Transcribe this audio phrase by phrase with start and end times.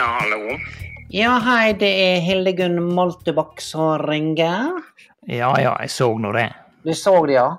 [0.00, 0.54] Ja, hallo.
[1.12, 4.70] Ja, hei, det er Hildegunn Moltebakk som ringer.
[5.28, 6.46] Ja, ja, jeg så nå det.
[6.80, 7.50] Du så det, ja?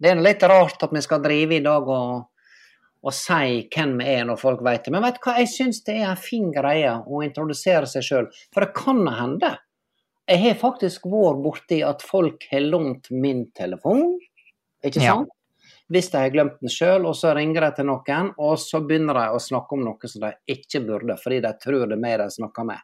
[0.00, 2.30] Det er litt rart at vi skal drive i dag og,
[3.04, 4.94] og si hvem vi er når folk vet det.
[4.94, 8.32] Men vet du hva, jeg syns det er en fin greie å introdusere seg sjøl.
[8.56, 9.52] For det kan hende.
[10.32, 14.14] Jeg har faktisk vært borti at folk har lånt min telefon,
[14.80, 15.18] ikke Ja.
[15.92, 19.20] Hvis de har glemt den sjøl, og så ringer de til noen, og så begynner
[19.20, 22.18] de å snakke om noe som de ikke burde, fordi de tror det er meg
[22.18, 22.82] de snakker med.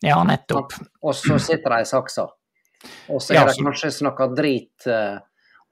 [0.00, 0.72] Ja, nettopp.
[1.04, 2.24] Og så sitter de i saksa.
[3.12, 5.18] Og så har de kanskje snakka drit eh,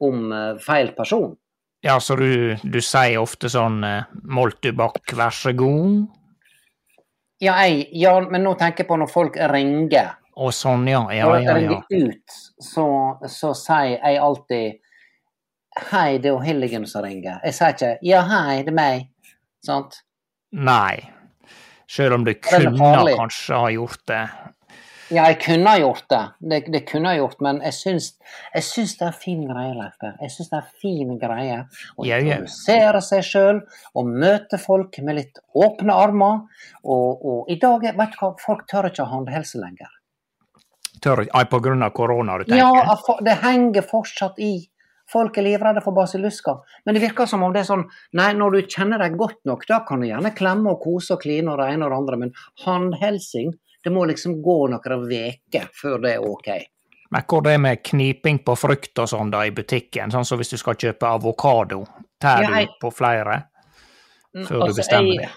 [0.04, 1.32] om eh, feil person.
[1.80, 6.08] Ja, så du, du sier ofte sånn uh, Moltebakk, vær så god.
[7.38, 10.16] Ja, jeg, ja, men nå tenker jeg på når folk ringer.
[10.34, 11.04] Å, sånn, ja.
[11.14, 11.54] Ja, Når ja, ja.
[11.54, 12.88] ringer ut, så,
[13.30, 14.82] så sier jeg alltid
[15.88, 17.38] Hei, det er Hilligen som ringer.
[17.46, 19.08] Jeg sier ikke Ja, hei, det er meg.
[19.64, 20.02] Sant?
[20.52, 21.08] Nei.
[21.88, 24.22] Selv om du kunne kanskje ha gjort det.
[25.08, 26.20] Ja, jeg kunne ha gjort det.
[26.50, 28.08] Det, det kunne jeg gjort, men jeg syns,
[28.52, 31.60] jeg syns det er fin greie, Leif Jeg syns det er fin greie
[31.96, 32.36] å Ja, ja.
[32.36, 33.62] introdusere seg sjøl
[33.96, 36.42] og møte folk med litt åpne armer.
[36.84, 39.94] Og, og i dag, vet du hva, folk tør ikke ha håndhelse lenger.
[41.00, 41.44] Tør ikke?
[41.54, 42.60] på grunn av korona, du tenker?
[42.60, 44.58] Ja, det henger fortsatt i.
[45.12, 46.58] Folk er livredde for basillusker.
[46.84, 47.86] Men det virker som om det er sånn
[48.18, 51.22] Nei, når du kjenner deg godt nok, da kan du gjerne klemme og kose og
[51.22, 53.54] kline og det ene og det andre, men håndhelsing
[53.84, 56.48] Det må liksom gå noen uker før det er OK.
[57.10, 60.36] Men hvor det er med kniping på frukt og sånn da i butikken, sånn som
[60.36, 61.86] hvis du skal kjøpe avokado,
[62.20, 63.44] tar Ja, jeg- du på flere
[64.34, 65.30] før du Altså, bestemmer jeg, deg?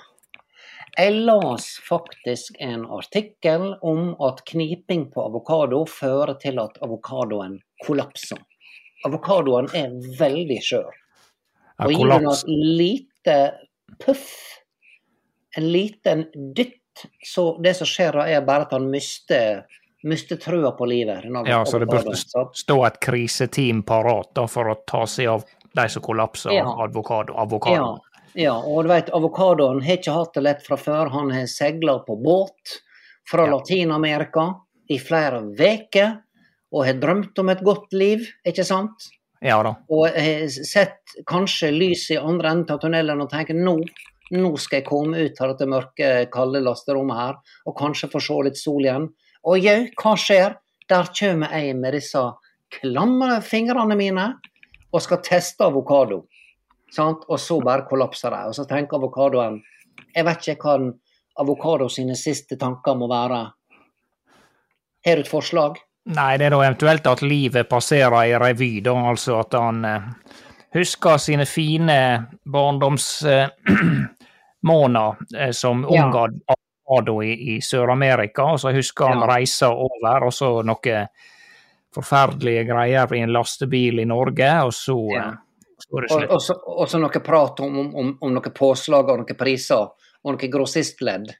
[0.98, 8.38] Jeg las faktisk en artikkel om at kniping på avokado fører til at avokadoen kollapser.
[9.08, 10.92] Avokadoen er veldig skjør.
[11.80, 13.38] Ja, Og gir du et lite
[14.04, 14.28] puff,
[15.58, 16.26] en liten
[16.56, 19.64] dytt, så det som skjer da, er bare at han mister,
[20.08, 21.26] mister trua på livet.
[21.48, 25.88] Ja, så det burde stå et kriseteam parat da, for å ta seg av de
[25.90, 26.66] som kollapser Ja.
[26.68, 27.34] av avokado.
[27.34, 28.00] Ja, avokado.
[28.36, 31.10] ja, og du vet, avokadoen har ikke hatt det lett fra før.
[31.10, 32.78] Han har seila på båt
[33.30, 33.58] fra Ja.
[33.58, 34.56] Latin-Amerika
[34.90, 36.22] i flere uker
[36.72, 39.10] og har drømt om et godt liv, ikke sant?
[39.44, 39.74] Ja da.
[39.90, 43.76] Og har sett kanskje lys i andre enden av tunnelen og tenker nå,
[44.32, 48.38] nå skal jeg komme ut av dette mørke, kalde lasterommet her, og kanskje få se
[48.48, 49.10] litt sol igjen.
[49.50, 50.60] Og jau, hva skjer?
[50.92, 52.22] Der kommer jeg med disse
[52.72, 54.28] klamme fingrene mine
[54.92, 56.26] og skal teste avokado.
[56.92, 57.24] Sant?
[57.32, 58.52] Og så bare kollapser jeg.
[58.52, 59.62] Og så tenker avokadoen
[60.12, 60.92] Jeg vet ikke hva den
[61.40, 63.46] avokado sine siste tanker må være.
[65.06, 65.80] Har du et forslag?
[66.06, 70.02] Nei, det er da eventuelt at livet passerer i revy, da, altså at han eh,
[70.74, 71.98] husker sine fine
[72.50, 76.06] barndomsmåneder eh, som Ja.
[76.06, 76.16] ung
[76.50, 79.28] avokado i, i Sør-Amerika, og så husker han Ja.
[79.36, 81.08] reisa over, og så noe
[81.94, 85.28] forferdelige greier i en lastebil i Norge, og så, Ja.
[85.30, 85.36] eh,
[85.92, 89.36] Og, og, så, og så noe prat om, om, om, om noe påslag og noen
[89.38, 89.88] priser
[90.24, 91.32] og noe grossistledd.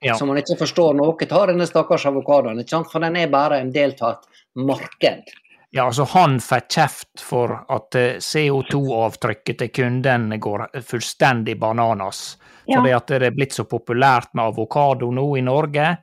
[0.00, 0.14] Ja.
[0.14, 2.60] som man ikke forstår noe av, denne stakkars avokadoen.
[2.60, 2.90] ikke sant?
[2.92, 5.24] For den er bare en del av et marked.
[5.70, 12.38] Ja, altså Han får kjeft for at eh, CO2-avtrykket til kunden går fullstendig bananas.
[12.66, 12.78] Ja.
[12.78, 15.96] Fordi at det er blitt så populært med avokado nå i Norge.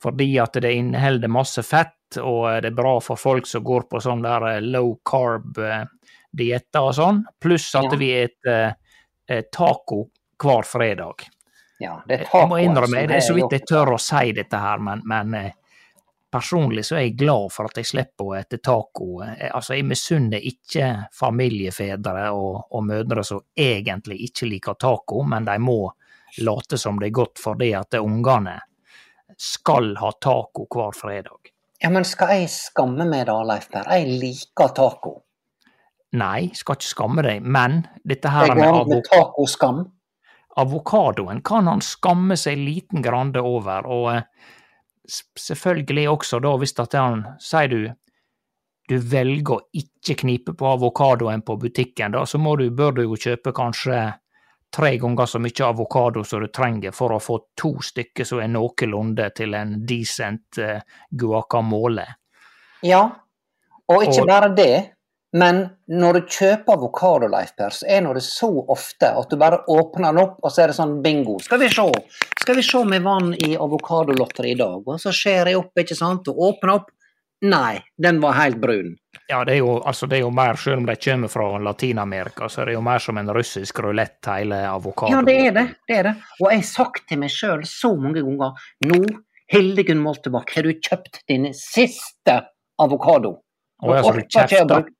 [0.00, 4.00] Fordi at det inneholder masse fett, og det er bra for folk som går på
[4.00, 7.24] sånn der eh, low carb-dietter og sånn.
[7.40, 7.96] Pluss at Ja.
[7.98, 8.74] vi spiser
[9.28, 10.08] eh, taco
[10.40, 11.26] hver fredag.
[11.80, 14.58] Ja, det er Jeg må innrømme, det er så vidt jeg tør å si dette
[14.60, 15.52] her, men, men eh,
[16.30, 19.22] personlig så er jeg glad for at jeg slipper å ete taco.
[19.24, 25.48] Eh, Altså, jeg misunner ikke familiefedre og, og mødre som egentlig ikke liker taco, men
[25.48, 25.80] de må
[26.44, 28.58] late som det er godt fordi at ungene
[29.40, 31.50] skal ha taco hver fredag.
[31.80, 33.88] Ja, men skal jeg skamme meg da, Leif Per?
[33.88, 35.14] Jeg liker taco.
[36.20, 39.84] Nei, skal ikke skamme deg, men dette her her går med med tacoskam.
[40.56, 44.22] Avokadoen kan han skamme seg liten grann over, og eh,
[45.38, 47.82] selvfølgelig også da hvis at han, sier du,
[48.90, 53.04] du velger å ikke knipe på avokadoen på butikken, da, så må du, bør du
[53.04, 54.02] jo kjøpe kanskje
[54.70, 58.52] tre ganger så mye avokado som du trenger for å få to stykker som er
[58.52, 62.06] noenlunde til en decent eh, guacamole.
[62.86, 63.02] Ja,
[63.90, 64.74] og ikke bare det,
[65.32, 67.28] men når du kjøper avokado,
[67.70, 70.78] så er det så ofte at du bare åpner den opp, og så er det
[70.80, 71.38] sånn bingo.
[71.44, 71.84] Skal vi se,
[72.42, 74.82] skal vi se om jeg vant i avokadolotteriet i dag?
[74.82, 76.90] Og så skjærer jeg opp, ikke sant, og åpner opp.
[77.46, 78.96] Nei, den var helt brun.
[79.30, 82.50] Ja, det er jo, altså det er jo mer, selv om de kommer fra Latin-Amerika,
[82.50, 85.14] så er det jo mer som en russisk rulett, hele avokado.
[85.14, 85.66] Ja, det er det.
[85.88, 86.14] det er det.
[86.42, 88.58] Og jeg har sagt til meg sjøl så mange ganger
[88.90, 89.00] nå,
[89.50, 92.36] Hildegunn Moltebakk, har du kjøpt din siste
[92.82, 93.38] avokado?
[93.80, 94.90] Og jeg, så du kjefter.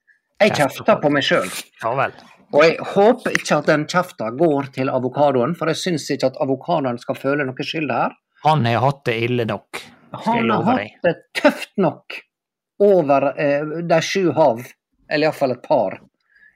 [0.41, 1.49] Jeg Kjefter på- meg sjøl.
[1.83, 2.13] Ja vel.
[2.53, 6.39] Og jeg håper ikke at den kjefta går til avokadoen, for jeg syns ikke at
[6.43, 8.17] avokadoen skal føle noe skyld her.
[8.45, 9.83] Han har hatt det ille nok,
[10.25, 12.17] Han har hatt det tøft nok
[12.81, 14.65] over eh, de sju hav,
[15.11, 16.01] eller iallfall et par,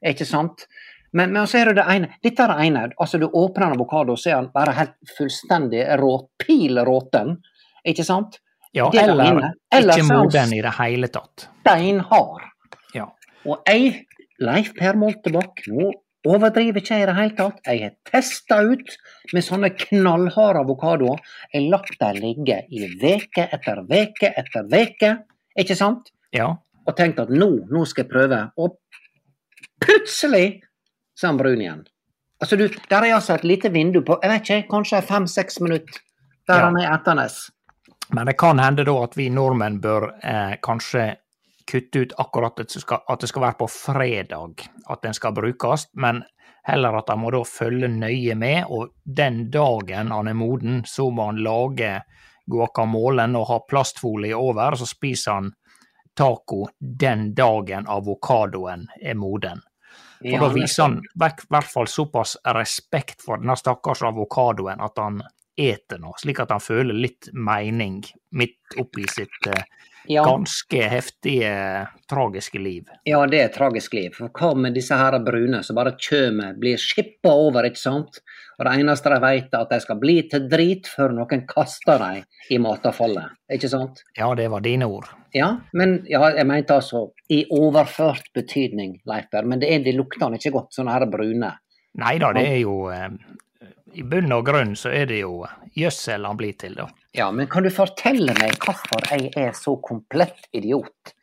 [0.05, 0.67] ikke sant?
[1.13, 2.09] Men, men så er det det ene.
[2.25, 2.87] Dette er det ene.
[2.99, 7.37] Altså, du åpner en avokado, så er han bare helt fullstendig rå, pil råten,
[7.87, 8.41] ikke sant?
[8.75, 11.47] Ja, Det er eller ikke moden i det hele tatt.
[11.61, 12.49] Steinhard.
[13.45, 14.07] Og jeg,
[14.43, 15.91] Leif Per Moltebakk, nå
[16.25, 17.59] overdriver ikke jeg i det hele tatt.
[17.69, 18.95] Jeg har testa ut
[19.35, 21.21] med sånne knallharde avokadoer.
[21.53, 25.11] Jeg har latt dem ligge i veke etter veke etter veke,
[25.61, 26.09] ikke sant?
[26.33, 26.55] Ja.
[26.89, 28.41] Og tenkt at nå, nå skal jeg prøve.
[28.57, 28.79] Og
[29.85, 30.63] plutselig
[31.15, 31.83] så er han brun igjen.
[32.43, 36.01] Altså du, Der er altså et lite vindu på jeg vet ikke, kanskje fem-seks minutter
[36.49, 36.65] der Ja.
[36.67, 37.51] han er etternes.
[38.13, 41.17] Men det kan hende da at vi nordmenn bør eh, kanskje
[41.71, 45.35] kutte ut akkurat at det, skal, at det skal være på fredag at den skal
[45.37, 46.23] brukes, men
[46.65, 51.11] heller at han må da følge nøye med, og den dagen han er moden, så
[51.11, 51.99] må han lage
[52.51, 55.53] guacamolen og ha plastfolie over, og så spiser han
[56.15, 59.63] taco den dagen avokadoen er moden.
[60.25, 65.19] For da viser han i hvert fall såpass respekt for denne stakkars avokadoen at han
[65.55, 68.01] eter noe, slik at han føler litt mening
[68.39, 69.67] midt oppi sitt eh,
[70.09, 70.25] ja.
[70.25, 71.53] ganske heftige,
[72.11, 72.89] tragiske liv.
[73.09, 74.15] Ja, det er et tragisk liv.
[74.17, 78.21] For hva med disse her brune som bare kommer, blir skippa over, ikke sant?
[78.59, 81.99] Og det eneste de vet, er at de skal bli til drit før noen kaster
[82.03, 82.23] dem
[82.55, 84.05] i matavfallet, ikke sant?
[84.19, 85.11] Ja, det var dine ord.
[85.35, 89.49] Ja, men ja, jeg mente altså i overført betydning, Leiper.
[89.49, 91.51] Men det, er, det lukter ikke godt, sånne her brune.
[91.99, 93.11] Nei da, det er jo eh,
[93.95, 95.45] I bunn og grunn så er det jo
[95.79, 96.89] gjødsel han blir til, da.
[97.15, 101.15] Ja, men kan du fortelle meg hvorfor jeg er så komplett idiot?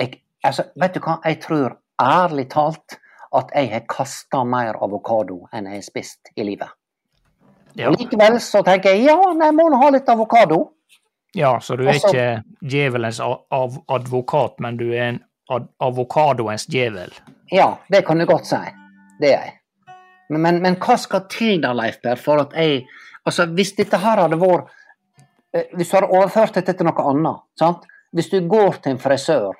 [0.00, 2.98] Jeg, altså, vet du hva, jeg tror ærlig talt
[3.34, 6.68] at jeg har kasta mer avokado enn jeg har spist i livet.
[7.74, 10.60] Ja, Og likevel så tenker jeg ja, nei, må nå ha litt avokado.
[11.34, 16.66] ja så du er Også, ikke djevelens av advokat, men du er en ad avokadoens
[16.70, 17.10] djevel.
[17.52, 18.60] Ja, det kan du godt si.
[19.20, 19.58] Det er jeg.
[20.40, 22.84] Men, men, hva skal til da, Leif Per, for at jeg
[23.24, 24.66] Altså, hvis dette her hadde vært
[25.56, 27.86] eh, Hvis du hadde overført dette til noe annet, sant?
[28.14, 29.56] Hvis du går til en frisør,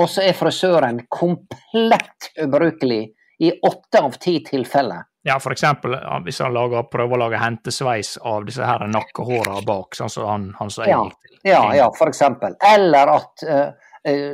[0.00, 3.02] og så er frisøren komplett ubrukelig
[3.42, 8.14] i åtte av ti tilfeller Ja, for eksempel hvis han lager, prøver å lage hentesveis
[8.24, 11.36] av disse her nakkehåra bak, sånn som han, han som jeg Ja, gikk til.
[11.50, 12.56] ja, ja, for eksempel.
[12.72, 13.68] Eller at eh,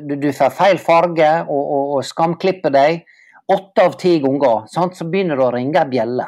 [0.04, 3.02] du, du får feil farge og, og, og skamklipper deg.
[3.52, 6.26] Åtte av ti ganger sant, så begynner det å ringe ei bjelle.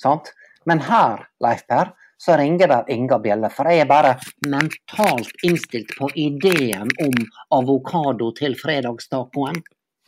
[0.00, 0.32] Sant?
[0.64, 3.50] Men her, Leif Per, så ringer det ingen bjelle.
[3.52, 4.14] For jeg er bare
[4.48, 7.16] mentalt innstilt på ideen om
[7.52, 9.60] avokado til fredagstacoen.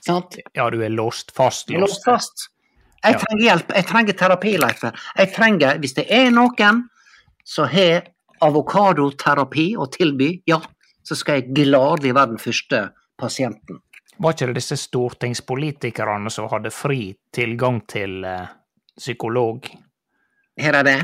[0.07, 0.39] Sant?
[0.57, 1.71] Ja, du er låst fast.
[1.71, 2.05] Låst Låst.
[2.09, 2.49] fast.
[3.05, 3.73] Jeg trenger hjelp.
[3.77, 5.01] Jeg trenger terapi, Leif Per.
[5.19, 6.87] Jeg trenger, hvis det er noen
[7.47, 8.09] som har
[8.45, 10.61] avokadoterapi å tilby, ja,
[11.07, 12.83] så skal jeg gladelig være den første
[13.21, 13.81] pasienten.
[14.17, 18.49] Var ikke det disse stortingspolitikerne som hadde fri tilgang til eh,
[18.97, 19.69] psykolog?
[20.57, 20.99] Her er det.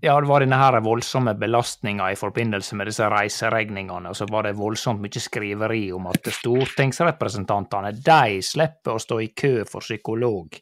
[0.00, 4.46] Ja, det var denne her voldsomme belastninga i forbindelse med disse reiseregningene, og så var
[4.46, 10.60] det voldsomt mye skriveri om at stortingsrepresentantene, de slipper å stå i kø for psykolog.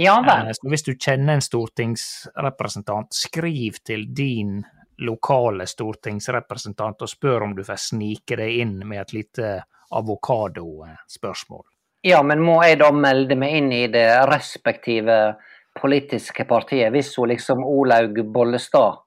[0.00, 0.48] Ja vel.
[0.48, 4.62] Eh, Så hvis du kjenner en stortingsrepresentant, skriv til din
[5.04, 9.54] lokale stortingsrepresentant og spør om du får snike deg inn med et lite
[9.90, 11.64] avokadospørsmål.
[12.04, 15.34] Ja, men må jeg da melde meg inn i det respektive
[15.80, 19.00] politiske partiet, hvis hun liksom Olaug Bollestad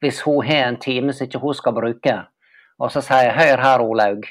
[0.00, 2.12] Hvis hun har en time som ikke hun skal bruke,
[2.78, 4.28] og så sier jeg 'hør her, Olaug',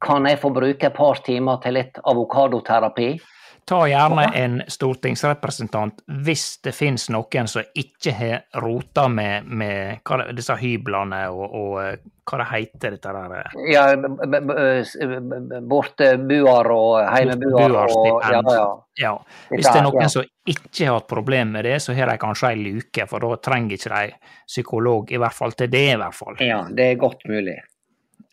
[0.00, 3.20] kan jeg få bruke et par timer til litt avokadoterapi?
[3.66, 10.36] Ta gjerne en stortingsrepresentant hvis det finnes noen som ikke har rota med, med det,
[10.36, 11.94] disse hyblene og, og eh,
[12.28, 18.68] hva det heter dette der Ja, b- b- bortebuer og heimebuer og Ja, ja.
[19.00, 19.12] Ja.
[19.50, 20.08] Hvis det er- noen ja.
[20.08, 23.36] som ikke har hatt problem med det, så har de kanskje ei luke, for da
[23.36, 24.12] trenger ikke de
[24.46, 26.36] psykolog, i hvert fall til det, i hvert fall.
[26.40, 27.56] Ja, det er godt mulig.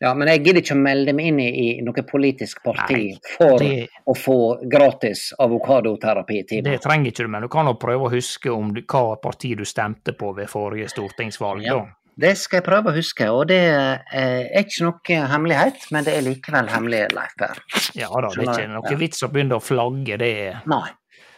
[0.02, 3.60] Ja, Men jeg gidder ikke å melde meg inn i, noe politisk parti Nei, for
[3.62, 6.40] det- å få gratis avokadoterapi.
[6.66, 9.56] Det trenger ikke du, men du kan jo prøve å huske om du, hva parti
[9.56, 11.62] du stemte på ved forrige stortingsvalg.
[11.64, 11.86] Ja.
[12.18, 16.18] Det skal jeg prøve å huske, og det eh, er ikke noe hemmelighet, men det
[16.18, 17.62] er likevel hemmelig, Leif Per.
[17.96, 20.90] Ja da, det er ikke noe vits å begynne å flagge, det er Nei.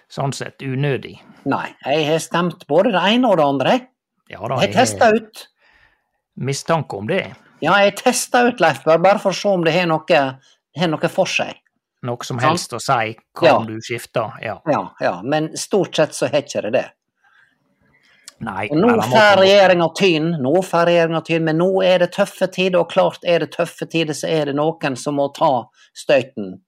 [0.09, 1.19] sånn sett unødig.
[1.45, 3.75] Nei, jeg har stemt både det ene og det andre.
[4.31, 5.47] Ja da, Jeg har testa ut.
[6.39, 7.35] mistanke om det.
[7.63, 10.23] Ja, jeg testa ut, Leif bare for å se om det har noe,
[10.75, 11.55] har noe for seg.
[12.03, 13.59] Noe som helst å si, kan Ja.
[13.65, 14.25] du skifte?
[14.41, 14.59] Ja.
[14.67, 16.89] Ja, ja, men stort sett så har ikke det det.
[18.43, 18.67] Nei.
[18.71, 22.79] Og nå får regjeringa tyn, nå får regjeringa tyn, men nå er det tøffe tider,
[22.81, 26.59] og klart er det tøffe tider, så er det noen som må ta støyten.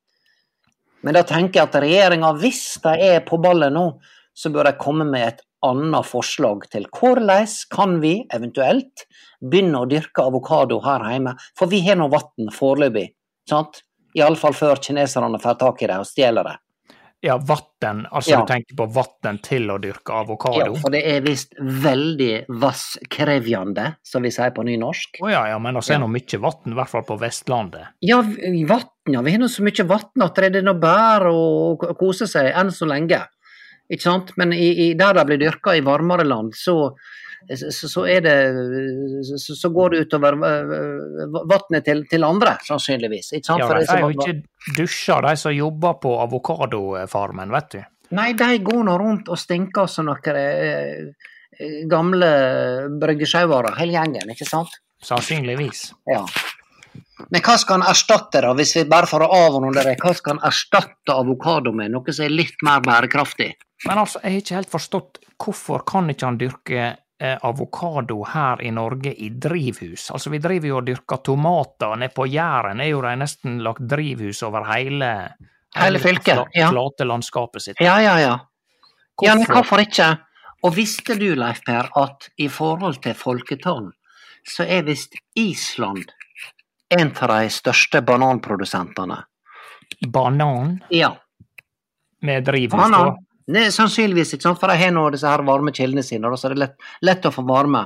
[1.03, 3.99] Men da tenker jeg at regjeringa, hvis de er på ballen nå,
[4.33, 9.05] så bør de komme med et annet forslag til hvordan kan vi eventuelt
[9.49, 13.09] begynne å dyrke avokado her hjemme, for vi har nå vann foreløpig,
[13.49, 13.83] sant?
[14.15, 16.55] Iallfall før kineserne får tak i det og stjeler det.
[17.25, 18.03] Ja, vatten.
[18.11, 18.39] Altså Ja.
[18.41, 20.59] du tenker på vatten til å dyrke avokado?
[20.59, 25.19] Ja, for det er visst veldig vasskrevjande, som vi sier på nynorsk.
[25.23, 27.87] Å ja, ja, men altså er nå mye vann, i hvert fall på Vestlandet.
[28.05, 29.21] Ja, vann, ja.
[29.25, 32.71] Vi har nå så mye vann at det er nå bare å kose seg enn
[32.71, 33.23] så lenge.
[33.89, 34.31] Ikke sant?
[34.37, 36.95] Men i, i, der det blir dyrka i varmere land, så,
[37.53, 38.35] så, så det
[39.39, 43.33] så, går det utover uh, vannet til, til andre, sannsynligvis.
[43.37, 43.61] Ikke sant?
[43.61, 47.83] Ja, de får jo ikke dusja, de som jobber på avokadofarmen, vet du.
[48.15, 51.05] Nei, de går nå rundt og stinker som noen eh,
[51.57, 52.29] eh, gamle
[53.01, 54.77] bryggesjauere, hele gjengen, ikke sant?
[55.05, 55.87] Sannsynligvis.
[56.09, 56.23] Ja.
[57.31, 60.47] Men hva skal han erstatte, da, hvis vi bare får avrunde det, hva skal han
[60.49, 61.93] erstatte avokado med?
[61.93, 63.53] Noe som er litt mer bærekraftig?
[63.85, 68.62] Men altså, jeg har ikke helt forstått hvorfor kan ikke han dyrke eh, avokado her
[68.62, 70.10] i Norge i drivhus?
[70.12, 73.86] Altså, vi driver jo og dyrker tomater nede på Jæren, er jo de nesten lagt
[73.88, 75.12] drivhus over hele
[75.75, 76.69] Hele fylket, ja.
[76.72, 77.79] flate landskapet sitt.
[77.84, 78.36] Ja, ja, ja.
[79.22, 79.53] Ja, men Hvorfor?
[79.53, 80.07] hvorfor ikke?
[80.63, 83.89] Og visste du, Leif Per, at i forhold til folketall,
[84.48, 86.05] så er visst Island
[86.95, 89.17] en av de største bananprodusentene.
[90.07, 91.15] Banan Ja.
[92.22, 93.15] med drivhus, da?
[93.47, 96.39] Det er sannsynligvis, ikke sant, for de har nå disse her varme kildene sine, så
[96.41, 97.83] så er det lett, lett å få varme.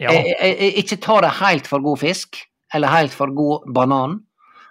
[0.00, 0.12] Ja.
[0.12, 2.40] Jeg, jeg, jeg, ikke ta det helt for god fisk,
[2.74, 4.18] eller helt for god banan,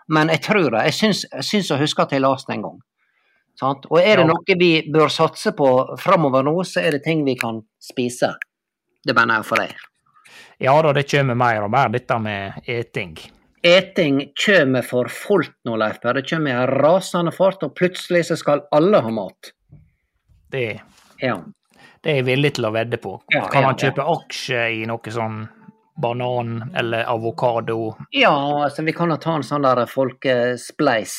[0.09, 0.83] men jeg tror det.
[0.89, 2.81] Jeg syns, jeg syns å huske at jeg leste en gang.
[3.59, 3.85] Sant?
[3.89, 4.27] Og er det Ja.
[4.33, 5.69] noe vi bør satse på
[6.01, 8.33] framover nå, så er det ting vi kan spise.
[9.05, 9.73] Det mener jeg for deg.
[10.59, 13.15] ja da, det kommer mer og mer, dette med eting.
[13.63, 16.13] Eting kommer for fullt nå, Leif Per.
[16.13, 19.53] Det kommer i en rasende fart, og plutselig så skal alle ha mat.
[20.55, 20.65] Det,
[21.21, 21.37] Ja.
[22.03, 23.17] det er jeg villig til å vedde på.
[23.33, 25.43] Ja, kan han kjøpe aksje i noe sånn
[26.01, 27.95] banan eller avokado?
[28.11, 28.35] Ja,
[28.65, 31.15] altså vi kan jo ta en sånn der folkespleis.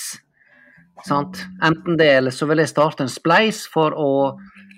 [1.05, 1.43] Sant?
[1.65, 4.11] Enten det, eller så vil jeg starte en spleis for å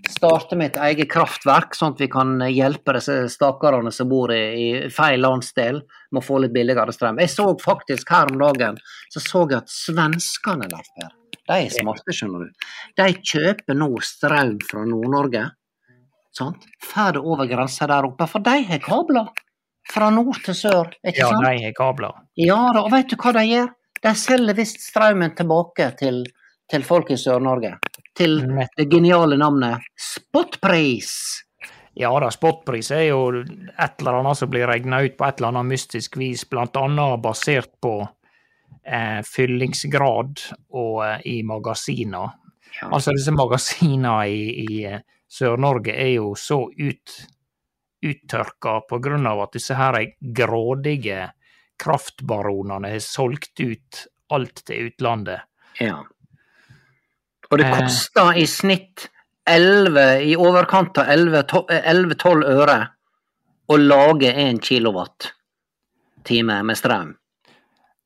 [0.08, 4.42] starte mitt eget kraftverk, sånn at vi kan hjelpe disse stakkarene som bor i,
[4.86, 7.18] i feil landsdel, med å få litt billigere strøm.
[7.22, 8.78] Jeg så faktisk her om dagen
[9.12, 11.10] så så jeg at svenskene, Leif Per,
[11.48, 12.66] de er smarte, skjønner du.
[13.00, 15.46] De kjøper nå strøm fra Nord-Norge.
[16.36, 16.66] Sant?
[16.84, 19.30] Får det over grensa der oppe, for de har kabler.
[19.88, 21.46] Fra nord til sør, ikke Ja, sant?
[21.46, 22.12] de har kabler.
[22.36, 23.70] Ja da, og vet du hva de gjør?
[24.04, 26.20] De selger visst strømmen tilbake til,
[26.70, 27.72] til folk i Sør-Norge.
[28.14, 28.36] Til
[28.76, 31.08] det geniale navnet spotpris.
[31.98, 35.50] Ja da, spotpris er jo et eller annet som blir regna ut på et eller
[35.54, 37.96] annet mystisk vis, blant annet basert på
[38.88, 42.36] eh, fyllingsgrad og eh, i magasiner.
[42.80, 42.90] Ja.
[42.92, 47.16] Altså disse magasinene i, i eh, Sør-Norge er jo så ut,
[48.04, 51.26] uttørka av at disse her grådige
[51.78, 55.44] kraftbaronene har solgt ut alt til utlandet.
[55.80, 56.02] Ja.
[57.50, 57.78] Og det Eh.
[57.78, 59.08] koster i snitt
[59.46, 62.88] 11, i overkant av 11-12 øre
[63.68, 65.32] å lage 1 kilowatt
[66.24, 67.17] time med strøm.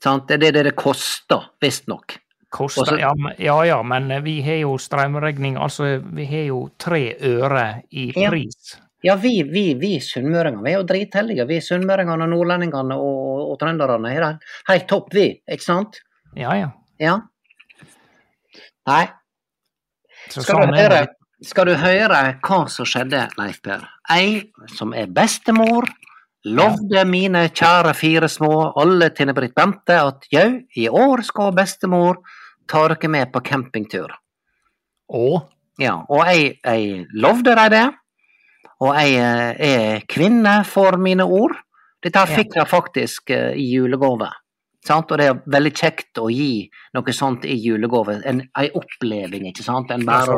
[0.02, 0.28] Sant?
[0.28, 2.18] Det er det det koster, visstnok.
[2.52, 7.82] Koster, ja, ja ja, men vi har jo strømregning, altså vi har jo tre øre
[7.96, 8.74] i pris.
[9.02, 11.46] Ja, vi, vi, vi sunnmøringer vi er jo dritheldige.
[11.48, 14.26] Vi sunnmøringene, nordlendingene og, og trønderne er
[14.68, 15.30] helt- topp, vi.
[15.50, 15.98] Ikke sant?
[16.38, 16.68] Ja ja.
[17.02, 17.16] Ja.
[18.86, 19.02] Nei,
[20.28, 21.00] Skal sånn du, høre,
[21.46, 23.82] skal du høre hva som skjedde, Leif Per?
[24.10, 25.86] Ei som er bestemor,
[26.44, 32.22] lovde mine kjære fire små, alle til Britt Bente, at jau, i år skal bestemor
[32.68, 34.12] ta dere med på campingtur.
[35.12, 35.42] Og?
[35.80, 37.86] Ja, og jeg, jeg lovde dem det,
[38.82, 41.54] og jeg eh, er kvinne for mine ord.
[42.02, 44.28] Dette fikk jeg faktisk eh, i julegave.
[44.82, 45.12] Sant?
[45.14, 46.64] Og det er veldig kjekt å gi
[46.96, 48.16] noe sånt i julegave.
[48.26, 49.92] En, en oppleving, ikke sant?
[49.94, 50.34] En bare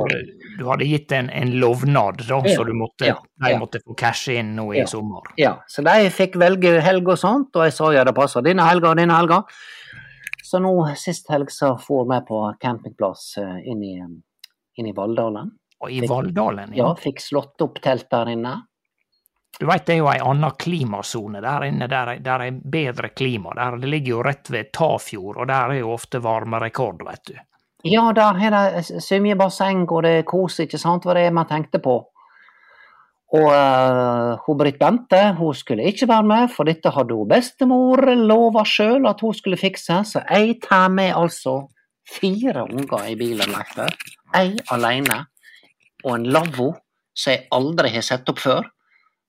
[0.58, 3.96] du hadde gitt en, en lovnad, da, Ja, så du måtte, ja, de måtte få
[3.96, 4.86] cashe inn nå i Ja.
[4.90, 5.22] sommer.
[5.40, 8.66] Ja, så de fikk velge helg og sånt, og jeg sa ja, det passer denne
[8.68, 9.40] helga og denne helga.
[10.44, 13.94] Så nå sist helg så for vi på campingplass eh, inn i,
[14.76, 15.48] inn i Valldalen.
[15.80, 16.94] Og i Valldalen, Ja, ja.
[17.00, 18.58] fikk slått opp telt der inne.
[19.61, 23.08] Du veit det er jo ei anna klimasone der inne, der, er- der er bedre
[23.14, 23.52] klima.
[23.54, 27.37] Der Det ligger jo rett ved Tafjord, og der er jo ofte varmerekord, veit du.
[27.84, 31.78] Ja, der er det svømmebasseng, og det er kos, ikke sant, hva det man tenkte
[31.84, 31.99] på.
[33.34, 37.99] Og uh, hun Britt Bente hun skulle ikke være med, for dette hadde hun bestemor
[38.14, 40.00] lova sjøl at hun skulle fikse.
[40.06, 41.64] Så jeg tar med altså
[42.08, 43.90] fire unger i bilen, Per.
[44.34, 45.25] Jeg alene.
[46.04, 46.71] Og en lavvo
[47.14, 48.62] som jeg aldri har sett opp før.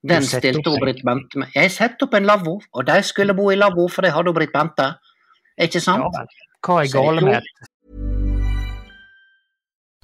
[0.10, 1.54] Den stilte hun Britt Bente med.
[1.56, 4.38] Jeg setter opp en lavvo, og de skulle bo i lavvo, for det hadde hun
[4.38, 4.92] Britt Bente.
[5.58, 6.04] Ikke sant?
[6.14, 6.26] Ja.
[6.66, 7.42] Hva er gale med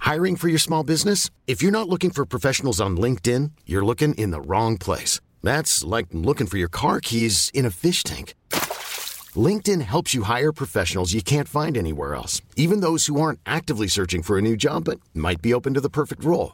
[0.02, 1.30] Hiring for your small business?
[1.48, 5.22] If you're not looking for professionals on LinkedIn, you're looking in the wrong place.
[5.44, 8.34] That's like looking for your car keys in a fish tank.
[9.36, 13.88] LinkedIn helps you hire professionals you can't find anywhere else, even those who aren't actively
[13.88, 16.54] searching for a new job but might be open to the perfect role.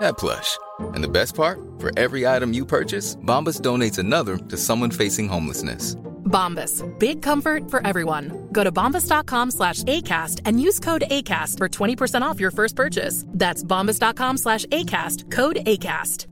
[0.00, 0.58] that plush.
[0.94, 1.58] And the best part?
[1.78, 5.94] For every item you purchase, Bombas donates another to someone facing homelessness.
[6.24, 6.82] Bombas.
[6.98, 8.48] Big comfort for everyone.
[8.52, 13.24] Go to bombas.com slash ACAST and use code ACAST for 20% off your first purchase.
[13.28, 15.30] That's bombas.com slash ACAST.
[15.32, 16.26] Code ACAST.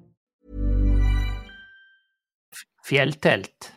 [2.88, 3.72] fjelltelt?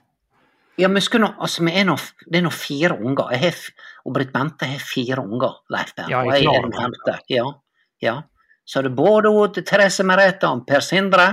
[0.80, 1.98] Ja, men skulle nå, altså, vi er nå,
[2.32, 3.34] det er nå fire unger.
[3.36, 6.08] Jeg har, f- og Britt Bente har fire unger, Leif Per.
[6.10, 7.18] Ja, jeg og er klar den over femte.
[7.30, 7.44] Ja,
[8.02, 8.14] ja.
[8.72, 11.26] Så det både hun Therese Merete og Per Sindre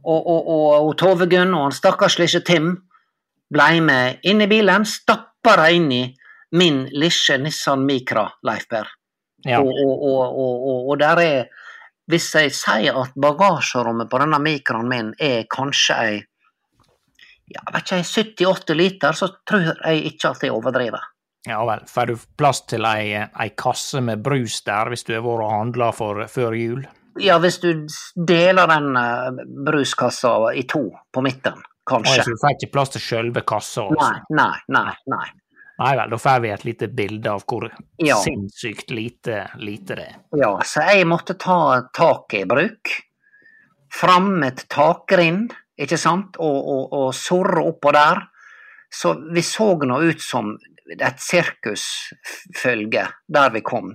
[0.00, 2.70] og, og, og, og Tove Gunn og han stakkars lille Tim
[3.52, 6.04] blei med inn i bilen, stappa de inn i
[6.56, 8.88] min lille Nissan Micra, Leif Per.
[9.44, 9.60] Ja.
[9.60, 9.76] Og,
[10.88, 11.66] og, der er
[12.10, 16.16] Hvis jeg sier at bagasjerommet på denne Micraen min er kanskje ei
[17.50, 21.04] ja, vet ikke, 70-80 liter, så tror jeg ikke at jeg overdriver.
[21.48, 21.84] Ja vel.
[21.88, 25.52] Får du plass til ei, ei kasse med brus der, hvis du har vært og
[25.54, 26.82] handla før jul?
[27.20, 27.70] Ja, hvis du
[28.28, 29.30] deler den uh,
[29.66, 31.56] bruskassa i to på midten,
[31.88, 32.22] kanskje.
[32.22, 33.86] så du får ikke plass til sjølve kassa?
[33.90, 34.36] Nei, Altså.
[34.36, 34.92] nei, nei.
[35.14, 35.26] nei.
[35.80, 37.64] Nei vel, da får vi et lite bilde av hvor
[38.04, 38.18] Ja.
[38.20, 40.16] sinnssykt lite, lite det er.
[40.36, 42.92] Ja, så jeg måtte ta taket i bruk.
[43.90, 48.20] Fram med et takrind, ikke sant, og, og, og surre oppå der.
[48.92, 50.52] Så vi så nå ut som
[50.90, 53.94] et sirkusfølge der vi kom.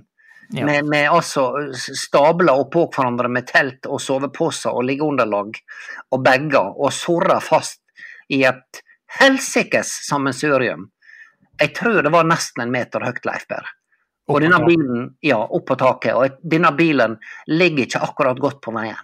[0.54, 0.66] Ja.
[0.66, 5.56] Med, med altså stabler oppå hverandre med telt og soveposer og liggeunderlag
[6.14, 7.82] og bager, og surra fast
[8.30, 8.82] i et
[9.18, 10.86] helsikes sammensurium.
[11.58, 13.66] Jeg tror det var nesten en meter høyt, Leif Berr.
[14.26, 17.14] Og denne bilen, ja, opp på taket, og denne bilen
[17.50, 18.98] ligger ikke akkurat godt på veien.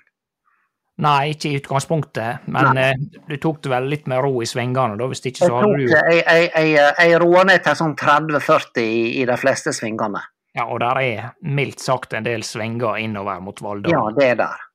[1.02, 2.92] Nei, ikke i utgangspunktet, men eh,
[3.28, 5.88] du tok det vel litt med ro i svingene, da, hvis ikke så hadde du
[5.90, 10.22] jeg, jeg, jeg, jeg roa ned til sånn 30-40 i, i de fleste svingene.
[10.54, 13.94] Ja, og der er mildt sagt en del svinger innover mot Valldal.
[13.94, 14.68] Ja, det er der.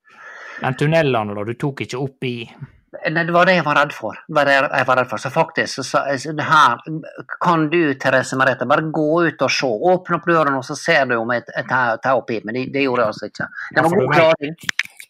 [0.63, 2.39] Men tunnelene, da, du tok ikke opp i
[3.11, 4.15] Nei, det var det jeg var redd for.
[4.25, 5.21] Det var det jeg var redd for.
[5.21, 6.79] Så faktisk, så, så det her
[7.43, 9.69] kan du, Therese Merete, bare gå ut og se.
[9.91, 12.39] Åpne opp døren, og så ser du om jeg tar opp i.
[12.47, 13.49] Men det, det gjorde jeg altså ikke.
[13.75, 14.57] Det var god klaring.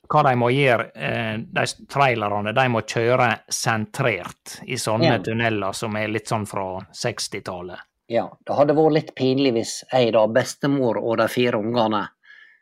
[0.08, 5.20] Hva de må gjøre, eh, de trailerne, de må kjøre sentrert i sånne Ja.
[5.20, 7.80] tunneler som er litt sånn fra 60-tallet.
[8.10, 12.08] Ja, det hadde vært litt pinlig hvis jeg, da, bestemor og de fire ungene,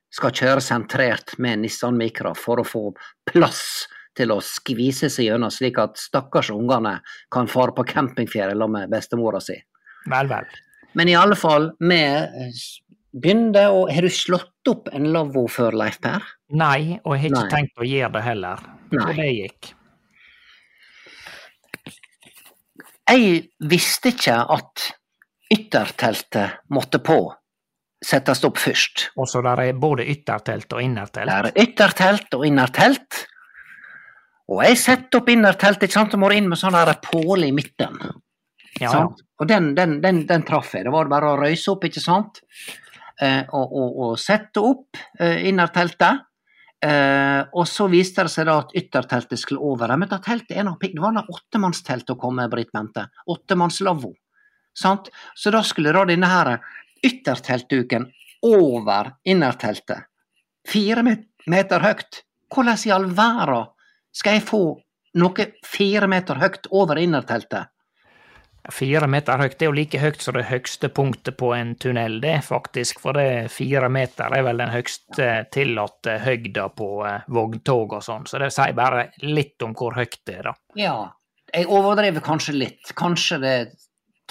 [0.10, 5.52] skal kjøre sentrert med Nissan Micra for å få plass til å skvise seg gjennom,
[5.52, 9.58] slik at stakkars ungene kan fare på campingferie sammen med bestemora si.
[10.08, 10.46] Vel, vel.
[10.96, 11.98] Men i alle fall, vi
[13.22, 16.26] begynte å Har du slått opp en lavvo før, Leif Per?
[16.58, 17.54] Nei, og jeg har ikke Nei.
[17.54, 18.68] tenkt å gjøre det heller.
[18.92, 19.06] Nei.
[19.06, 19.72] Og det gikk.
[23.06, 24.90] Jeg visste ikke at
[25.54, 27.20] ytterteltet måtte på
[28.06, 29.10] settes opp først.
[29.18, 31.30] Og så der er både yttertelt og innertelt.
[31.30, 33.26] Der er yttertelt og innertelt.
[34.52, 37.98] Og jeg setter opp innerteltet, ikke sant, og må inn med sånn påle i midten.
[38.82, 39.06] Ja?
[39.40, 40.86] Og den, den, den, den traff jeg.
[40.86, 42.44] Det var bare å røyse opp, ikke sant.
[43.22, 46.26] Eh, og, og sette opp eh, innerteltet.
[46.86, 49.96] Eh, og så viste det seg da at ytterteltet skulle over.
[49.96, 50.68] Men det teltet er.
[50.82, 53.08] Det var da åttemannstelt å komme, Britt Mente.
[53.32, 54.14] Åttemannslavvo.
[54.76, 56.58] Så da skulle da denne her
[57.06, 58.10] ytterteltduken
[58.46, 60.10] over innerteltet.
[60.68, 61.04] Fire
[61.48, 62.26] meter høyt.
[62.52, 63.72] Hvordan i all verden
[64.16, 64.62] skal jeg få
[65.16, 67.72] noe fire meter høyt over innerteltet?
[68.74, 72.18] Fire meter høyt det er jo like høyt som det høyeste punktet på en tunnel,
[72.24, 73.02] det, faktisk.
[73.04, 78.26] For det fire meter er vel den høyeste tillatte høgda på eh, vogntog og sånn.
[78.30, 80.56] Så det sier bare litt om hvor høyt det er, da.
[80.80, 80.98] Ja,
[81.54, 82.94] jeg overdrev kanskje litt.
[82.98, 83.70] Kanskje det er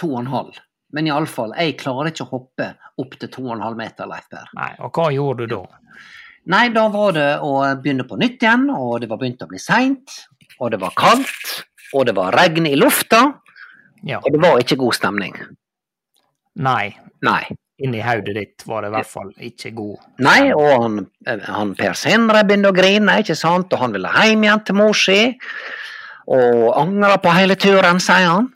[0.00, 0.58] to og en halv.
[0.94, 2.68] Men iallfall, jeg klarer ikke å hoppe
[3.02, 4.50] opp til to og en halv meter, Leif Per.
[4.58, 5.62] Nei, og hva gjorde du da?
[6.52, 9.58] Nei, da var det å begynne på nytt igjen, og det var begynt å bli
[9.62, 10.18] seint,
[10.60, 11.64] og det var kaldt,
[11.96, 13.24] og det var regn i lufta,
[14.04, 14.20] Ja.
[14.20, 15.36] og det var ikke god stemning.
[16.54, 17.42] Nei, Nei.
[17.82, 20.02] inni hodet ditt var det i hvert fall ikke god.
[20.22, 20.98] Nei, og han,
[21.48, 24.94] han Per Sindre begynte å grine, ikke sant, og han ville hjem igjen til mor
[24.98, 25.18] si,
[26.30, 28.52] og angra på hele turen, sier han.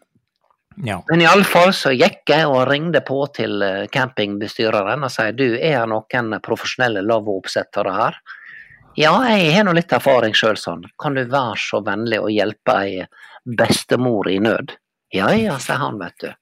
[0.86, 1.00] Ja.
[1.10, 5.80] Men iallfall så gikk jeg og ringte på til eh, campingbestyreren og sa du, er
[5.80, 8.18] det noen profesjonelle lavvooppsettere her?
[8.98, 10.84] Ja, jeg har nå litt erfaring sjøl, sånn.
[10.98, 13.02] Kan du være så vennlig å hjelpe ei
[13.58, 14.74] bestemor i nød?
[15.14, 16.32] Ja ja, sier han, vet du.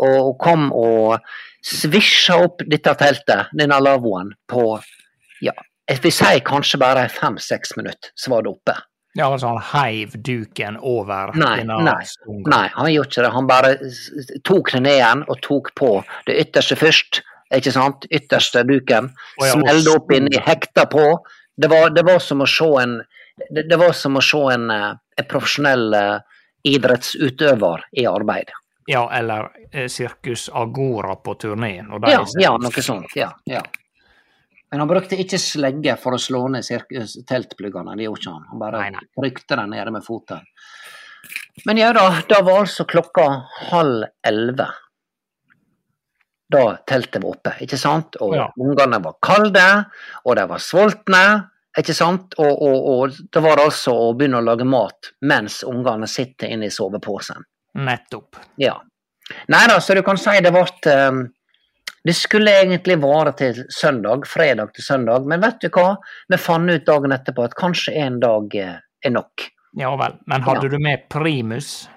[0.00, 1.18] Og kom og
[1.66, 4.78] svisja opp dette teltet, denne lavvoen, på
[5.44, 5.52] ja,
[5.90, 8.76] jeg vil si kanskje bare fem-seks minutter, så var det oppe.
[9.18, 11.96] Ja, altså han heiv duken over Nei, nei.
[12.46, 13.32] Nei, han gjorde ikke det.
[13.34, 13.72] Han bare
[14.46, 15.88] tok det ned igjen og tok på
[16.28, 17.22] det ytterste først.
[17.56, 18.06] Ikke sant?
[18.14, 19.10] Ytterste duken.
[19.42, 21.08] Å ja, Smelte opp inni, hekta på.
[21.58, 23.00] Det var, det var som å se en
[23.50, 28.50] det, det var som å se en, eh, en profesjonell eh, idrettsutøver i arbeid.
[28.90, 31.76] Ja, eller eh, Sirkus Agora på turné.
[32.10, 33.12] Ja, ja, noe sånt.
[33.16, 33.62] Ja, ja.
[34.70, 36.66] Men han brukte ikke slegge for å slå ned
[37.26, 37.96] teltpluggene.
[37.98, 38.44] Det gjorde ikke han.
[38.52, 39.06] Han bare Nei, nei.
[39.18, 40.44] trykte den nede med foten.
[41.66, 43.24] Men ja da, da var altså klokka
[43.70, 44.68] halv elleve.
[46.50, 48.16] Da teltet var oppe, ikke sant?
[48.22, 48.48] Og Ja.
[48.58, 49.66] ungene var kalde,
[50.24, 51.24] og de var sultne,
[51.78, 52.34] ikke sant?
[52.42, 56.66] Og, og, og det var altså å begynne å lage mat mens ungene sitter inne
[56.66, 57.44] i soveposen.
[57.78, 58.36] Nettopp.
[58.58, 58.74] Ja.
[59.52, 61.20] Nei da, så du kan si det ble eh,
[62.02, 65.92] Det skulle egentlig vare til søndag, fredag til søndag, men vet du hva?
[66.32, 69.46] Vi fant ut dagen etterpå at kanskje en dag eh, er nok.
[69.78, 70.16] Ja vel.
[70.26, 70.72] Men hadde Ja.
[70.74, 71.88] du med primus?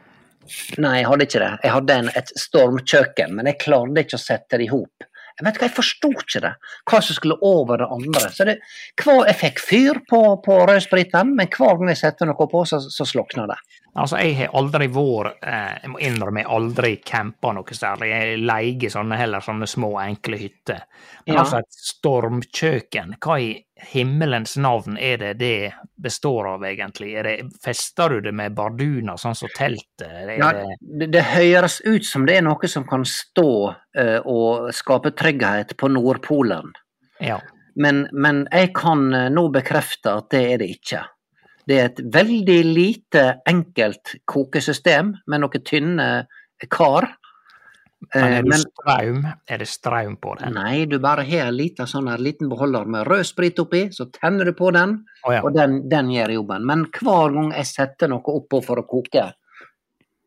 [0.77, 1.51] Nei, jeg hadde ikke det.
[1.63, 5.07] Jeg hadde en, et stormkjøkken, men jeg klarte ikke å sette det i hop.
[5.39, 6.51] Jeg vet hva, jeg forsto ikke det,
[6.89, 8.27] hva som skulle over det andre.
[8.33, 8.57] Så det,
[9.01, 12.79] hver, Jeg fikk fyr på, på rødspriten, men hver gang jeg satte noe på, så,
[12.83, 13.57] så slokna det.
[13.93, 18.09] Altså, jeg har aldri vært eh, Jeg må innrømme, jeg har aldri campa noe særlig.
[18.09, 20.85] Jeg leier sånne heller sånne små, enkle hytter.
[21.27, 21.43] Men Ja.
[21.43, 23.51] altså, et stormkjøkken, hva i
[23.91, 27.13] himmelens navn er det det består av, egentlig?
[27.19, 30.05] Er det, fester du det med barduner, sånn som teltet?
[30.07, 34.19] Er Ja, det, det, det høres ut som det er noe som kan stå uh,
[34.23, 36.73] og skape trygghet på Nordpolen.
[37.19, 37.41] ja.
[37.75, 40.99] Men, men jeg kan eh, nå bekrefte at det er det ikke.
[41.65, 46.07] Det er et veldig lite enkelt kokesystem med noen tynne
[46.69, 47.07] kar.
[48.13, 49.19] Men Eh, er, det men straum?
[49.47, 50.53] er det strøm på den?
[50.57, 54.45] nei, du bare har en liten, sånn liten beholder med rød sprit oppi, så tenner
[54.45, 55.41] du på den, oh, ja.
[55.43, 56.65] og den, den gjør jobben.
[56.67, 59.29] Men hver gang jeg setter noe oppå for å koke,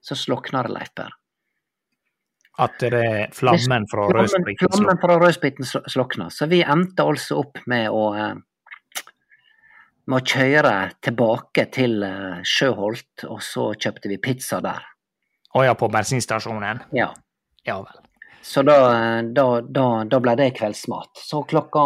[0.00, 1.06] så slokner det, Leif.
[2.58, 4.76] At det er flammen fra rødspriten slokner?
[4.78, 6.30] flammen fra rødspriten sl- slokner.
[6.32, 8.34] Så vi endte altså opp med å eh,
[10.06, 14.80] med å kjøre tilbake til eh, Sjøholt, og så kjøpte vi pizza der.
[15.56, 16.80] Å ja, på bensinstasjonen?
[16.96, 17.10] Ja.
[17.66, 18.02] Ja vel.
[18.46, 18.76] Så da,
[19.22, 21.18] da, da, da ble det kveldsmat.
[21.18, 21.82] Så klokka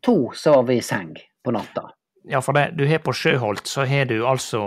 [0.00, 1.12] to så var vi i seng
[1.44, 1.90] på natta.
[2.24, 4.62] Ja, for det, du har på Sjøholt, så har du altså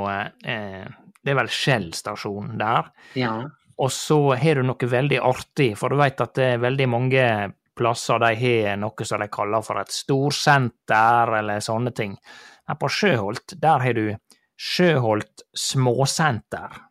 [0.45, 0.85] eh,
[1.23, 2.91] Det er vel Skjell stasjon der.
[3.17, 3.33] Ja.
[3.81, 7.25] Og så har du noe veldig artig, for du veit at det er veldig mange
[7.75, 12.13] plasser de har noe som de kaller for et storsenter, eller sånne ting.
[12.67, 14.05] Men på Sjøholt, der har du
[14.55, 16.84] Sjøholt småsenter.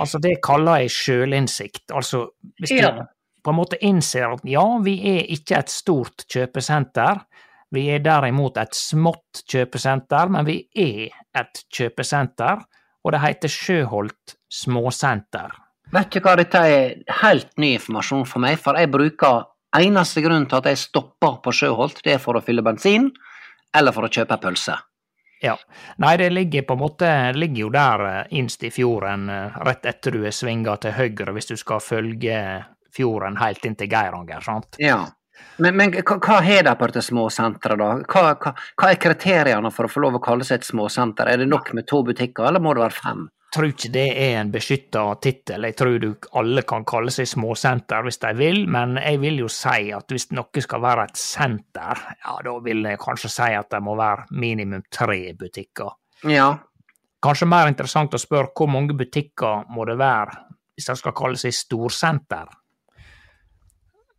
[0.00, 1.90] Altså, det kaller jeg sjølinnsikt.
[1.92, 2.26] Altså,
[2.60, 3.06] hvis du Ja.
[3.44, 7.20] på en måte innser at ja, vi er ikke et stort kjøpesenter,
[7.72, 12.62] vi er derimot et smått kjøpesenter, men vi er et kjøpesenter,
[13.04, 15.52] og det heter Sjøholt småsenter.
[15.94, 19.44] Vet du hva, dette er helt ny informasjon for meg, for jeg bruker
[19.76, 23.10] eneste grunn til at jeg stopper på Sjøholt, det er for å fylle bensin,
[23.74, 24.74] eller for å kjøpe pølse.
[25.40, 25.58] Ja.
[25.96, 29.86] Nei, det ligger på en måte ligger jo der eh, innst i fjorden, eh, rett
[29.86, 32.40] etter du er svinga til høyre, hvis du skal følge
[32.96, 34.80] fjorden helt inn til Geiranger, sant?
[34.80, 35.02] Ja.
[35.60, 37.90] Men, men hva, har de på dette småsenteret, da?
[38.08, 41.28] Hva, hva, hva er kriteriene for å få lov å kalle seg et småsenter?
[41.28, 43.26] Er det nok med to butikker, eller må det være fem?
[43.56, 45.64] Tror ikke det er en beskytta tittel.
[45.64, 49.48] Jeg tror du alle kan kalle seg småsenter hvis de vil, men jeg vil jo
[49.48, 53.70] si at hvis noe skal være et senter, ja, da vil jeg kanskje si at
[53.72, 55.88] det må være minimum tre butikker.
[56.28, 56.50] Ja.
[57.24, 60.36] Kanskje mer interessant å spørre hvor mange butikker må det være
[60.76, 62.52] hvis det skal kalle seg storsenter?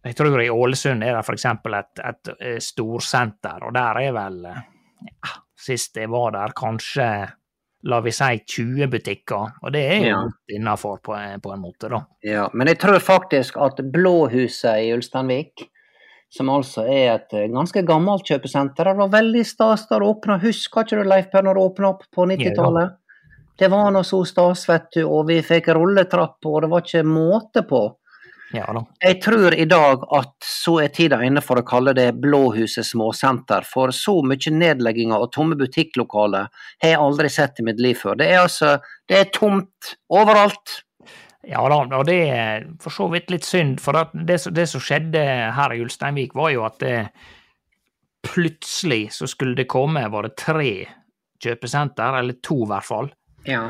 [0.08, 4.46] Jeg tror i Ålesund er det eksempel et, et eh, storsenter, og der er vel,
[4.50, 7.12] ja, sist jeg var der, kanskje,
[7.84, 10.22] la vi si 20 butikker, og det er jo Ja.
[10.58, 12.06] innafor på, på en måte, da.
[12.24, 12.48] ja.
[12.54, 15.68] Men jeg tror faktisk at Blåhuset i Ulsteinvik,
[16.30, 20.40] som altså er et eh, ganske gammelt kjøpesenter, det var veldig stas da det åpna.
[20.42, 22.98] Husker ikke du Leif Per når det åpna opp på 90-tallet?
[23.58, 27.04] Det var nå så stas, vet du, og vi fikk rulletrapp, og det var ikke
[27.08, 27.80] måte på.
[28.56, 28.68] Ja.
[29.04, 33.66] Jeg tror i dag at så er tida inne for å kalle det Blåhuset småsenter,
[33.68, 38.16] for så mye nedlegginger og tomme butikklokaler har jeg aldri sett i mitt liv før.
[38.20, 38.78] Det er altså
[39.10, 40.82] det er tomt overalt.
[41.48, 45.22] Ja da, og det er for så vidt litt synd, for det, det som skjedde
[45.56, 46.96] her i Ulsteinvik, var jo at det,
[48.28, 50.72] plutselig så skulle det komme, var det tre
[51.44, 53.12] kjøpesenter, eller to i hvert fall.
[53.48, 53.70] Ja.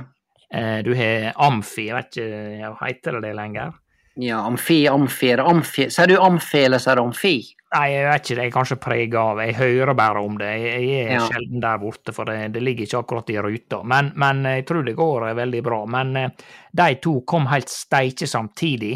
[0.50, 3.76] Eh, Du har Amfi, jeg vet ikke, heter det det lenger?
[4.18, 7.36] Ja, amfi, amfi, er det amfi Sier du amfi, eller sier du amfi?
[7.76, 10.86] Nei, jeg vet ikke, det er kanskje prega av, jeg hører bare om det, jeg,
[11.04, 11.26] er Ja.
[11.28, 13.82] sjelden der borte, for det, det ligger ikke akkurat i ruta.
[13.84, 15.82] Men, men jeg tror det går eh, veldig bra.
[15.86, 16.30] Men eh,
[16.72, 18.94] de to kom helt steike samtidig,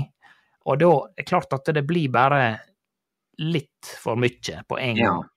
[0.65, 2.41] og da er det klart at det blir bare
[3.43, 5.11] litt for mye på en Ja.
[5.11, 5.27] gang.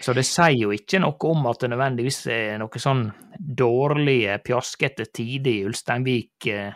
[0.00, 3.02] Så det sier jo ikke noe om at det nødvendigvis er noe sånn
[3.36, 6.72] dårlige, pjaskete tider i Ulsteinvik eh,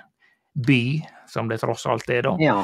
[0.55, 0.83] by,
[1.35, 2.35] som det tross alt er da.
[2.41, 2.57] Ja.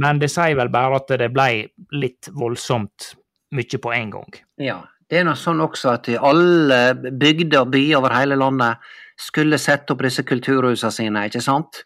[0.00, 1.50] Men det sier vel bare at det ble
[1.96, 3.14] litt voldsomt
[3.56, 4.42] mye på en gang.
[4.62, 4.80] ja.
[5.10, 8.78] Det er nå sånn også at alle bygder og byer over hele landet
[9.18, 11.80] skulle sette opp disse kulturhusene sine, ikke sant?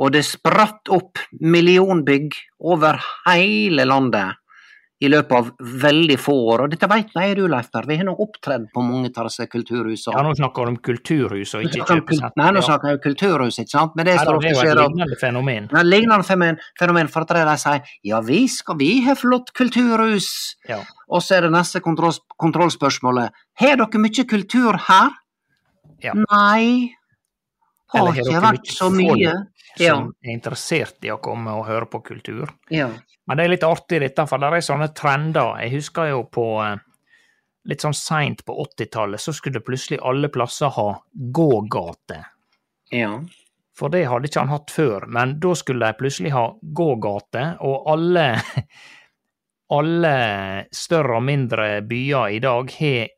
[0.00, 2.32] Og det spratt opp millionbygg
[2.64, 4.40] over hele landet
[4.96, 5.48] i løpet av
[5.82, 6.62] veldig få år.
[6.64, 9.44] Og dette vet jeg du, Leif Per, vi har nå opptredd på mange av disse
[9.52, 10.14] kulturhusene.
[10.16, 12.36] Ja, nå snakker du om kulturhus og ikke kjøpesenter.
[12.40, 13.96] Nei, nå snakker jeg om kulturhus, ikke sant?
[13.98, 15.68] Men det Nei, det er jo et lignende fenomen.
[15.74, 20.30] Ja, lignende fenomen, fenomen for at de sier ja, vi skal vi har flott kulturhus.
[20.70, 20.80] Ja.
[21.12, 25.12] Og så er det neste kontroll, kontrollspørsmålet har dere mye kultur her?
[26.04, 26.16] Ja.
[26.16, 26.94] Nei,
[27.92, 29.36] har har ikke vært så mye.
[29.78, 32.48] Ja, Som er interessert i å komme og høre på kultur.
[32.70, 32.90] ja.
[33.26, 35.56] Men det er litt artig dette, for det er sånne trender.
[35.60, 36.76] Jeg husker jo på eh,
[37.66, 42.24] litt sånn seint på 80-tallet, så skulle plutselig alle plasser ha gågate.
[42.92, 43.20] ja.
[43.76, 47.90] For det hadde ikke han hatt før, men da skulle de plutselig ha gågate, og
[47.92, 48.22] alle
[49.76, 50.14] alle
[50.72, 53.08] større og mindre byer i dag har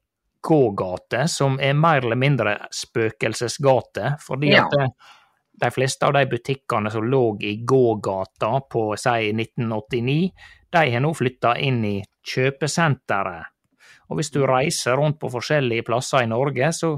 [0.49, 4.65] gågate, som er mer eller mindre spøkelsesgate, fordi Ja.
[4.65, 4.89] at det,
[5.59, 10.31] de fleste av de butikkene som lå i gågata på si 1989,
[10.71, 11.97] de har nå flytta inn i
[12.29, 13.55] kjøpesenteret.
[14.09, 16.95] Og hvis du reiser rundt på forskjellige plasser i Norge, så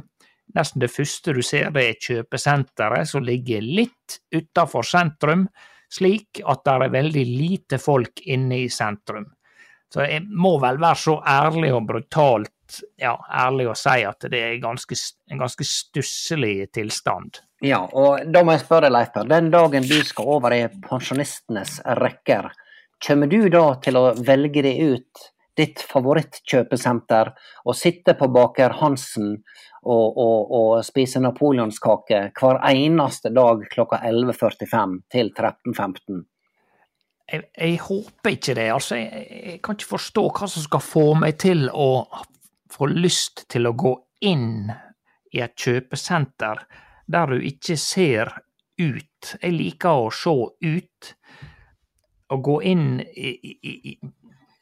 [0.55, 5.46] nesten det første du ser, det er kjøpesenteret som ligger litt utafor sentrum,
[5.90, 9.27] slik at det er veldig lite folk inne i sentrum.
[9.90, 14.42] Så jeg må vel være så ærlig og brutalt ja, ærlig å si at det
[14.46, 14.94] er ganske,
[15.31, 17.40] en ganske stusslig tilstand.
[17.61, 19.29] Ja, og da må jeg spørre Leif Per.
[19.29, 22.49] Den dagen du skal over i pensjonistenes rekker,
[23.05, 25.29] kommer du da til å velge deg ut
[25.61, 27.33] ditt favorittkjøpesenter
[27.68, 29.35] og sitte på Baker Hansen
[29.83, 36.20] og, og, og spise napoleonskake hver eneste dag klokka 11.45 til 13.15?
[37.31, 38.68] Jeg, jeg, håper ikke det.
[38.75, 41.90] Altså, jeg, jeg, kan ikke forstå hva som skal få meg til å
[42.70, 43.94] få lyst til å gå
[44.27, 44.70] inn
[45.31, 46.64] i et kjøpesenter
[47.11, 48.33] der du ikke ser
[48.81, 49.35] ut.
[49.42, 51.12] Jeg liker å se ut.
[52.31, 53.94] Å gå inn i, i, i,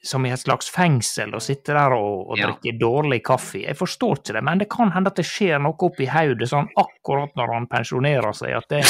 [0.03, 2.79] som i et slags fengsel og sitte der og, og drikke ja.
[2.81, 3.61] dårlig kaffe.
[3.67, 6.71] Jeg forstår ikke det, men det kan hende at det skjer noe oppi hodet sånn
[6.81, 8.81] akkurat når han pensjonerer seg, at, det,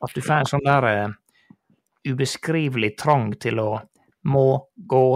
[0.00, 1.18] at du får en sånn der uh,
[2.08, 3.70] ubeskrivelig trang til å
[4.26, 5.06] må gå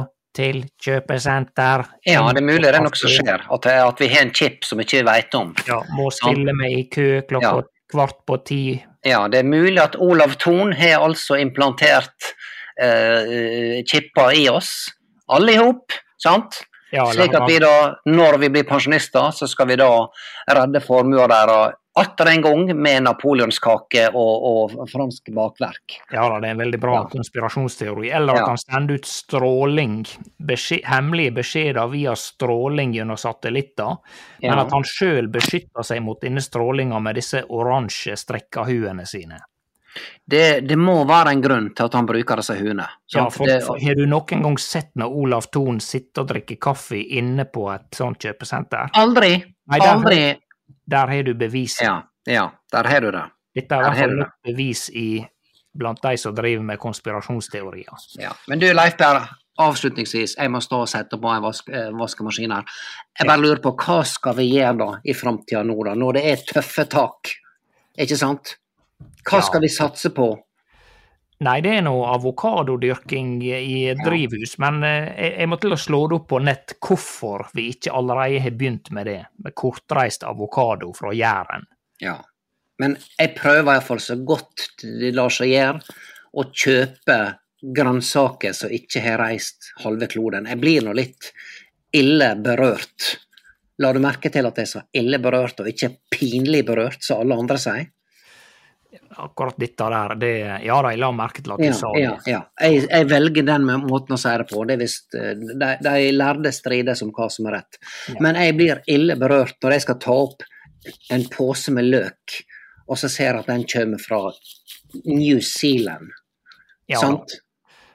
[0.41, 1.85] til kjøpesenter.
[2.09, 3.45] Ja, det er mulig det er noe som skjer.
[3.53, 5.53] At, at vi har en chip som vi ikke vet om.
[5.69, 7.67] Ja, må stille meg i kø klokka ja.
[7.93, 8.63] kvart på ti.
[9.07, 12.33] Ja, det er mulig at Olav Thon har altså implantert
[12.81, 14.91] eh, chipper i oss,
[15.33, 16.63] alle i hop, sant?
[16.91, 17.75] Ja, Slik at vi da,
[18.11, 19.93] når vi blir pensjonister, så skal vi da
[20.51, 24.45] redde formua deres atter en gang med napoleonskake og,
[24.79, 25.97] og fransk bakverk.
[26.13, 27.05] Ja da, det er en veldig bra ja.
[27.11, 28.11] konspirasjonsteori.
[28.15, 28.49] Eller at ja.
[28.53, 29.97] han sender ut stråling,
[30.39, 33.97] beskjed, hemmelige beskjeder via stråling gjennom satellitter,
[34.39, 34.51] ja.
[34.53, 39.41] men at han sjøl beskytter seg mot denne strålinga med disse oransje strekkahuene sine.
[40.31, 42.85] Det, det, må være en grunn til at han bruker disse huene.
[43.11, 47.01] Ja, for, for, Har du noen gang sett når Olav Thon sitter og drikker kaffe
[47.01, 48.95] inne på et sånt kjøpesenter?
[49.01, 49.33] Aldri.
[49.71, 50.21] Nei, Aldri.
[50.91, 51.85] Der har du beviset.
[51.87, 53.27] Ja, ja, der har du det.
[53.55, 55.09] Dette er i hvert fall et bevis i,
[55.79, 58.09] blant de som driver med konspirasjonsteorier.
[58.19, 58.33] Ja.
[58.51, 59.21] Men du Leif Per,
[59.61, 62.67] avslutningsvis, jeg må stå og sette på en vask, eh, vaskemaskin her.
[63.19, 66.25] Jeg bare lurer på hva skal vi gjøre da i framtida nå, da, når det
[66.31, 67.35] er tøffe tak?
[68.01, 68.57] Ikke sant?
[69.27, 70.31] Hva skal vi satse på?
[71.41, 76.01] Nei, det er noe avokadodyrking i drivhus, men eh, jeg, jeg må til å slå
[76.11, 80.93] det opp på nett hvorfor vi ikke allerede har begynt med det, med kortreist avokado
[80.97, 81.65] fra Jæren.
[82.05, 82.19] Ja,
[82.81, 85.97] men jeg prøver iallfall så godt det lar seg gjøre
[86.41, 87.19] å kjøpe
[87.61, 90.49] grønnsaker som ikke har reist halve kloden.
[90.49, 91.33] Jeg blir nå litt
[91.97, 93.15] ille berørt.
[93.81, 97.37] La du merke til at jeg sa ille berørt, og ikke pinlig berørt, som alle
[97.43, 97.89] andre sier?
[99.17, 100.33] Akkurat dette der, det
[100.65, 102.03] Ja da, jeg la merke til at du ja, sa det.
[102.03, 102.41] Ja, ja.
[102.61, 104.63] Jeg, jeg, velger den måten å si det på.
[104.69, 107.81] Det er visst, eh, de, de lærde strides om hva som er rett.
[108.23, 110.47] Men jeg blir ille berørt når jeg skal ta opp
[111.13, 112.41] en pose med løk,
[112.91, 114.23] og så ser jeg at den kommer fra
[115.05, 116.11] New Zealand.
[116.91, 117.37] Sant?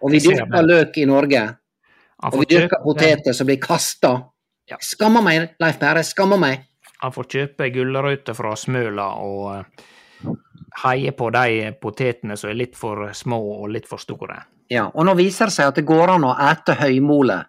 [0.06, 1.42] Og vi dyrker løk i Norge.
[2.30, 4.14] Og vi dyrker poteter som blir kasta.
[4.82, 6.06] Skammer meg, Leif Berre.
[6.06, 6.64] Skammer meg.
[7.02, 9.84] Han får kjøpe gulrøtter fra Smøla og eh,
[10.84, 14.42] heie på de potetene som er litt for små og litt for store.
[14.72, 17.44] Ja, og nå viser det seg at det går an å ete høymole.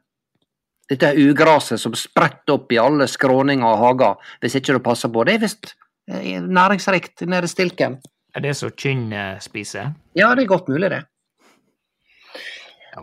[0.87, 5.11] Dette er ugraset som spretter opp i alle skråninger og hager, hvis ikke du passer
[5.11, 5.25] på.
[5.27, 5.73] Det er visst
[6.11, 7.99] eh, næringsrikt nede i stilken.
[8.37, 9.11] Er det så Kynn
[9.41, 9.95] spiser?
[10.15, 11.03] Ja, det er godt mulig, det.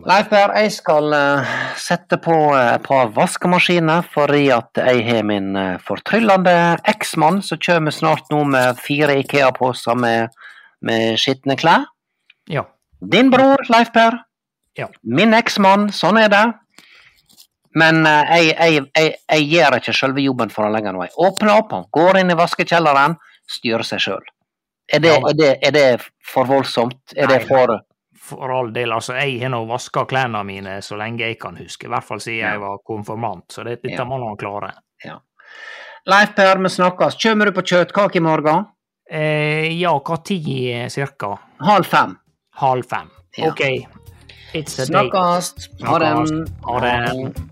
[0.01, 5.51] Leif Per, jeg skal uh, sette på et par vaskemaskiner fordi at jeg har min
[5.53, 6.55] uh, fortryllende
[6.89, 10.33] eksmann som kommer snart nå med fire Ikea-poser med,
[10.81, 11.85] med skitne klær.
[12.49, 12.65] Ja.
[13.13, 14.17] Din bror, Leif Per.
[14.79, 14.89] Ja.
[15.03, 15.91] Min eksmann.
[15.93, 16.43] Sånn er det.
[17.77, 21.05] Men jeg, jeg, jeg, jeg, gjør ikke selve jobben for han lenger nå.
[21.05, 23.17] Jeg åpner opp, han går inn i vaskekjelleren,
[23.49, 24.27] styrer seg sjøl.
[24.93, 25.87] Er, er, er, det
[26.25, 27.01] for voldsomt?
[27.15, 27.77] Er Nei, det for
[28.23, 31.87] for all del, altså jeg har nå vaska klærne mine så lenge jeg kan huske,
[31.87, 34.07] i hvert fall siden jeg var konfirmant, så det, dette ja.
[34.07, 34.71] må han klare.
[35.03, 35.17] Ja.
[36.09, 37.19] Leif Per, vi snakkes.
[37.23, 38.65] Kommer du på kjøttkake i morgen?
[39.11, 41.35] Eh, ja, hva tid cirka?
[41.63, 42.17] Halv fem.
[42.59, 43.11] Halv fem.
[43.37, 43.51] Ja.
[43.51, 43.63] OK.
[44.53, 45.69] It's a Snakkast.
[45.83, 47.51] Ha det.